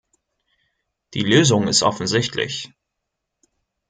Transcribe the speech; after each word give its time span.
Die 1.13 1.21
Lösung 1.21 1.67
ist 1.67 1.83
offensichtlich. 1.83 2.73